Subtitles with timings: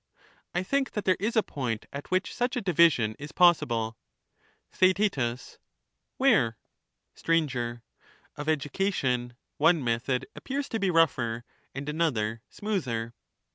[0.55, 3.97] I think that there is a point at which such a division is possible.
[4.71, 5.15] Theaet.
[6.17, 6.57] Where?
[7.13, 7.83] Sir.
[8.35, 11.43] Of education, one method appears to be rougher,
[11.75, 13.13] and another smoother.